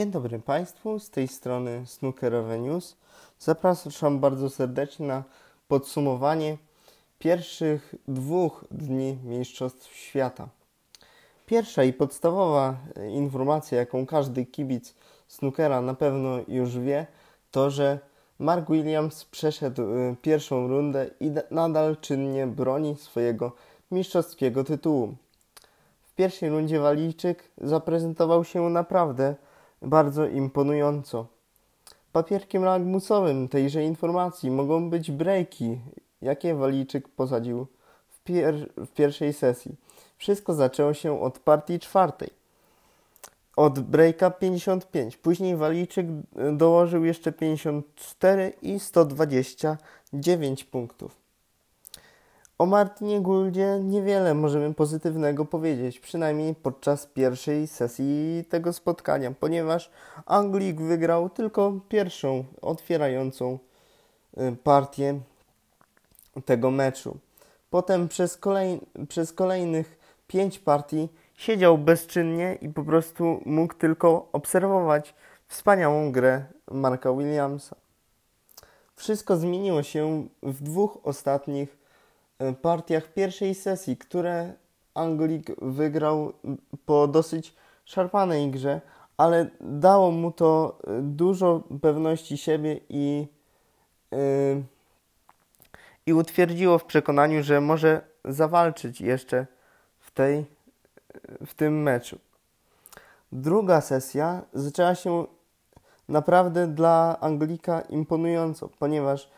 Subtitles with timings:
[0.00, 2.96] Dzień dobry Państwu, z tej strony Snookerowe News.
[3.38, 5.24] Zapraszam bardzo serdecznie na
[5.68, 6.56] podsumowanie
[7.18, 10.48] pierwszych dwóch dni Mistrzostw Świata.
[11.46, 12.76] Pierwsza i podstawowa
[13.10, 14.94] informacja, jaką każdy kibic
[15.28, 17.06] snookera na pewno już wie,
[17.50, 17.98] to że
[18.38, 23.52] Mark Williams przeszedł y, pierwszą rundę i nadal czynnie broni swojego
[23.90, 25.14] mistrzowskiego tytułu.
[26.02, 29.34] W pierwszej rundzie Walijczyk zaprezentował się naprawdę
[29.82, 31.26] bardzo imponująco.
[32.12, 35.78] Papierkiem lakmusowym tejże informacji mogą być breaki,
[36.22, 37.66] jakie Walijczyk posadził
[38.08, 39.76] w, pier w pierwszej sesji.
[40.16, 42.30] Wszystko zaczęło się od partii czwartej.
[43.56, 45.16] Od breaka 55.
[45.16, 46.06] Później Walijczyk
[46.52, 51.19] dołożył jeszcze 54 i 129 punktów.
[52.60, 59.90] O Martinie Gouldzie niewiele możemy pozytywnego powiedzieć, przynajmniej podczas pierwszej sesji tego spotkania, ponieważ
[60.26, 63.58] Anglik wygrał tylko pierwszą, otwierającą
[64.38, 65.20] y, partię
[66.44, 67.16] tego meczu.
[67.70, 75.14] Potem przez, kolej, przez kolejnych pięć partii siedział bezczynnie i po prostu mógł tylko obserwować
[75.48, 77.76] wspaniałą grę Marka Williamsa.
[78.96, 81.79] Wszystko zmieniło się w dwóch ostatnich
[82.62, 84.52] partiach pierwszej sesji, które
[84.94, 86.32] Anglik wygrał
[86.86, 88.80] po dosyć szarpanej grze,
[89.16, 93.26] ale dało mu to e, dużo pewności siebie i,
[94.10, 94.62] yy,
[96.06, 99.46] i utwierdziło w przekonaniu, że może zawalczyć jeszcze
[100.00, 100.44] w, tej,
[101.46, 102.18] w tym meczu.
[103.32, 105.26] Druga sesja zaczęła się
[106.08, 109.30] naprawdę dla Anglika imponująco, ponieważ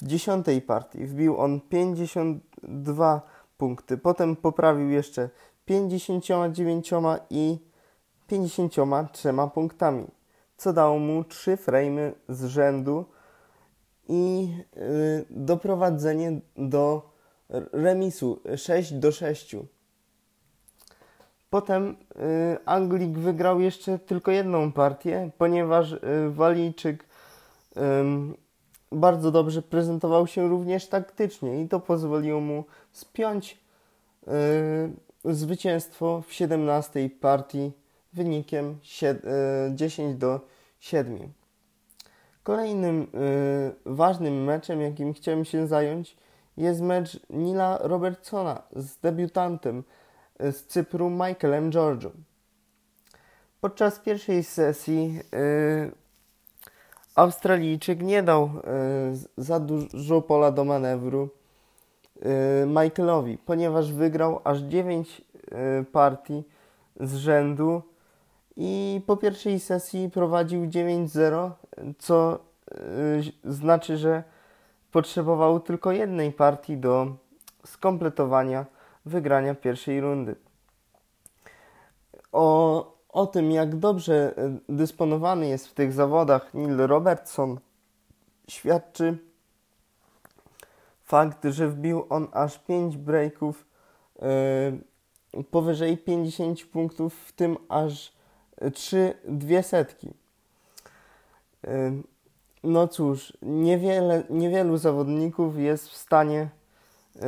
[0.00, 3.22] w dziesiątej partii wbił on 52
[3.58, 3.98] punkty.
[3.98, 5.30] Potem poprawił jeszcze
[5.64, 6.90] 59
[7.30, 7.58] i
[8.26, 10.06] 53 punktami,
[10.56, 13.04] co dało mu 3 frame z rzędu
[14.08, 17.12] i yy, doprowadzenie do
[17.72, 19.56] remisu 6 do 6.
[21.50, 21.94] Potem y,
[22.64, 25.98] Anglik wygrał jeszcze tylko jedną partię, ponieważ y,
[26.30, 27.80] Walijczyk y,
[28.92, 33.58] bardzo dobrze prezentował się również taktycznie i to pozwoliło mu spiąć
[35.24, 37.72] yy, zwycięstwo w 17 partii
[38.12, 38.78] wynikiem
[39.74, 40.40] 10 do
[40.80, 41.32] 7.
[42.42, 46.16] Kolejnym yy, ważnym meczem, jakim chciałem się zająć,
[46.56, 49.84] jest mecz Nila Robertsona z debiutantem
[50.40, 52.10] yy, z Cypru Michaelem George'u.
[53.60, 56.01] Podczas pierwszej sesji yy,
[57.14, 61.28] Australijczyk nie dał y, za dużo pola do manewru
[62.16, 65.22] y, Michaelowi, ponieważ wygrał aż 9
[65.80, 66.44] y, partii
[67.00, 67.82] z rzędu
[68.56, 71.50] i po pierwszej sesji prowadził 9-0,
[71.98, 72.38] co
[73.44, 74.22] znaczy, że
[74.92, 77.06] potrzebował tylko jednej partii do
[77.66, 78.66] skompletowania
[79.04, 80.36] wygrania pierwszej rundy.
[82.32, 87.60] O o tym, jak dobrze e, dysponowany jest w tych zawodach Neil Robertson,
[88.48, 89.18] świadczy
[91.04, 93.66] fakt, że wbił on aż 5 breaków
[95.32, 98.12] yy, powyżej 50 punktów, w tym aż
[98.74, 100.10] 3 dwie setki.
[102.62, 106.48] No cóż, niewiele, niewielu zawodników jest w stanie
[107.14, 107.22] yy,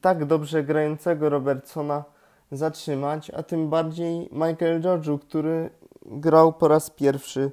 [0.00, 2.04] tak dobrze grającego Robertsona
[2.52, 5.70] zatrzymać, a tym bardziej Michael George'u, który
[6.06, 7.52] grał po raz pierwszy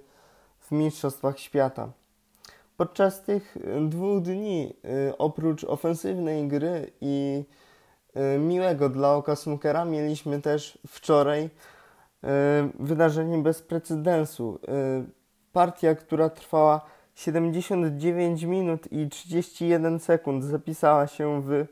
[0.59, 1.91] w Mistrzostwach Świata.
[2.77, 3.57] Podczas tych
[3.89, 4.73] dwóch dni,
[5.09, 7.43] y, oprócz ofensywnej gry i
[8.35, 11.49] y, miłego dla oka snookera, mieliśmy też wczoraj y,
[12.79, 14.59] wydarzenie bez precedensu.
[15.53, 16.81] Partia, która trwała
[17.15, 21.65] 79 minut i 31 sekund, zapisała się w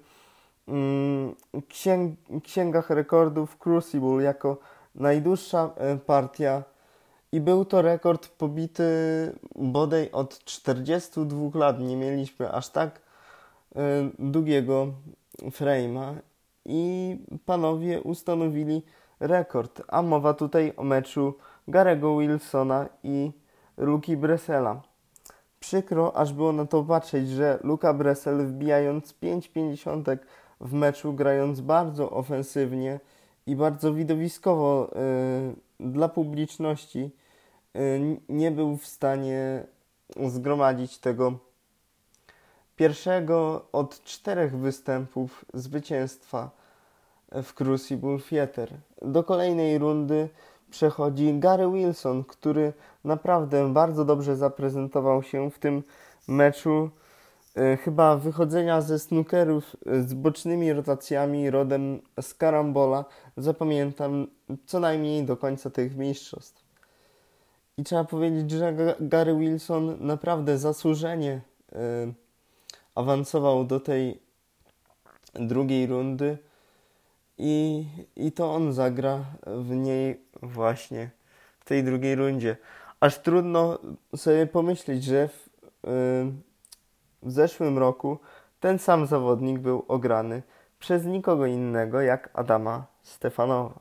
[1.70, 4.58] księg księgach rekordów Crucible jako
[4.96, 6.64] najdłuższa e, partia
[7.32, 8.84] i był to rekord pobity
[9.56, 11.80] bodaj od 42 lat.
[11.80, 13.02] Nie mieliśmy aż tak
[13.76, 13.80] e,
[14.20, 14.88] długiego
[15.42, 16.16] frame'a
[16.66, 18.82] i panowie ustanowili
[19.20, 19.82] rekord.
[19.88, 21.34] A mowa tutaj o meczu
[21.68, 23.32] Garego Wilsona i
[23.78, 24.82] Luki Bresela.
[25.60, 30.18] Przykro aż było na to patrzeć, że Luka Bresel wbijając 5,50
[30.64, 33.00] w meczu, grając bardzo ofensywnie
[33.48, 34.92] i bardzo widowiskowo
[35.80, 37.12] y, dla publiczności,
[37.76, 39.64] y, nie był w stanie
[40.28, 41.34] zgromadzić tego
[42.76, 46.50] pierwszego od czterech występów zwycięstwa
[47.44, 48.70] w Crucible Theater.
[49.02, 50.30] Do kolejnej rundy
[50.70, 52.74] przechodzi Gary Wilson, który
[53.04, 55.84] naprawdę bardzo dobrze zaprezentował się w tym
[56.28, 56.90] meczu.
[57.56, 63.06] E, chyba wychodzenia ze snookerów z bocznymi rotacjami rodem z karambola
[63.38, 64.28] zapamiętam
[64.66, 66.64] co najmniej do końca tych mistrzostw.
[67.78, 71.42] I trzeba powiedzieć, że Gary Wilson naprawdę zasłużenie
[71.72, 71.76] y,
[72.96, 74.20] awansował do tej
[75.34, 76.38] drugiej rundy
[77.38, 77.86] i,
[78.16, 81.10] i to on zagra w niej właśnie
[81.60, 82.58] w tej drugiej rundzie.
[83.00, 83.80] Aż trudno
[84.16, 85.50] sobie pomyśleć, że w,
[87.24, 88.18] w zeszłym roku
[88.60, 90.44] ten sam zawodnik był ograny
[90.80, 93.80] przez nikogo innego jak Adama Stefanowa.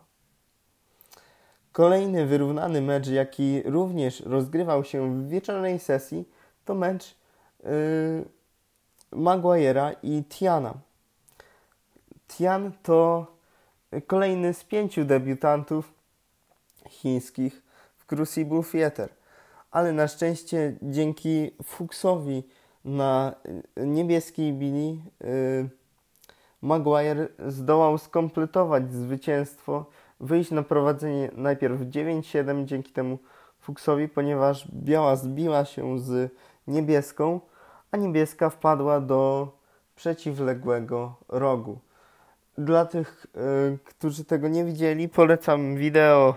[1.73, 6.29] Kolejny wyrównany mecz, jaki również rozgrywał się w wieczornej sesji,
[6.65, 7.17] to mecz
[7.65, 7.71] yy,
[9.13, 10.75] Maguire'a i Tiana.
[12.29, 13.27] Tian to
[14.07, 15.93] kolejny z pięciu debiutantów
[16.89, 17.63] chińskich
[17.97, 19.09] w Crucible Theatre,
[19.71, 22.43] ale na szczęście dzięki Fuchsowi
[22.85, 23.35] na
[23.77, 25.69] niebieskiej bili yy,
[26.63, 29.87] Maguire zdołał skompletować zwycięstwo
[30.21, 33.19] wyjść na prowadzenie najpierw 9-7 dzięki temu
[33.61, 36.33] Fuchsowi, ponieważ biała zbiła się z
[36.67, 37.41] niebieską,
[37.91, 39.49] a niebieska wpadła do
[39.97, 41.79] przeciwległego rogu.
[42.59, 43.27] Dla tych,
[43.75, 46.35] y, którzy tego nie widzieli, polecam wideo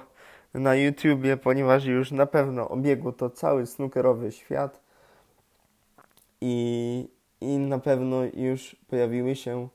[0.53, 4.84] na YouTubie, ponieważ już na pewno obiegło to cały snookerowy świat
[6.45, 7.07] i,
[7.41, 9.67] i na pewno już pojawiły się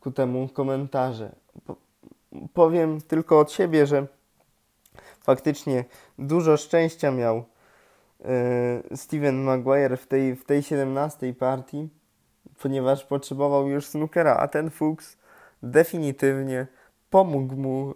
[0.00, 1.34] ku temu komentarze
[2.54, 4.06] powiem tylko od siebie, że
[5.20, 5.84] faktycznie
[6.18, 7.44] dużo szczęścia miał
[8.20, 11.88] yy, Steven Maguire w tej, w tej 17 partii,
[12.62, 15.16] ponieważ potrzebował już snookera, a ten Fuchs
[15.62, 16.66] definitywnie
[17.10, 17.94] pomógł mu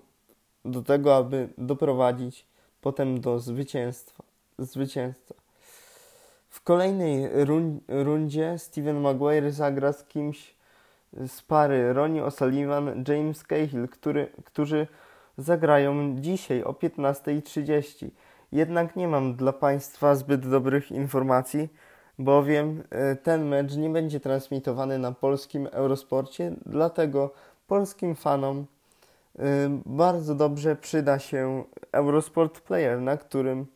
[0.65, 2.47] do tego, aby doprowadzić
[2.81, 4.25] potem do zwycięstwa.
[4.59, 5.42] zwycięstwa.
[6.63, 10.55] W kolejnej run rundzie Steven Maguire zagra z kimś,
[11.27, 14.87] z pary Ronnie O'Sullivan, James Cahill, który, którzy
[15.39, 18.09] zagrają dzisiaj o 15.30.
[18.53, 21.69] Jednak nie mam dla Państwa zbyt dobrych informacji,
[22.19, 27.31] bowiem e, ten mecz nie będzie transmitowany na polskim Eurosporcie, dlatego
[27.67, 28.67] polskim fanom
[29.39, 29.45] e,
[29.87, 33.67] bardzo dobrze przyda się Eurosport Player, na którym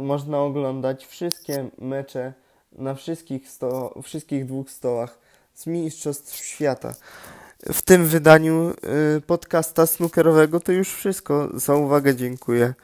[0.00, 2.32] można oglądać wszystkie mecze
[2.72, 5.18] na wszystkich, sto, wszystkich dwóch stołach
[5.54, 6.94] z Mistrzostw Świata.
[7.72, 8.70] W tym wydaniu
[9.16, 11.48] y, podcasta snookerowego to już wszystko.
[11.54, 12.74] Za uwagę dziękuję.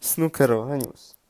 [0.00, 1.21] Snookerowe News.